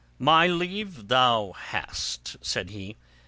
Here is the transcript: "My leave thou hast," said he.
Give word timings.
"My 0.17 0.47
leave 0.47 1.09
thou 1.09 1.53
hast," 1.55 2.35
said 2.43 2.71
he. 2.71 2.95